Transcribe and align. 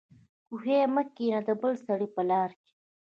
کوهي 0.47 0.79
مه 0.93 1.03
کينه 1.15 1.39
دبل 1.47 1.73
سړي 1.85 2.07
په 2.15 2.21
لار 2.29 2.49
کي 2.61 2.71